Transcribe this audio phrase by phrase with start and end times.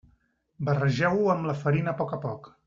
[0.69, 2.51] Barregeu-ho amb la farina a poc a poc.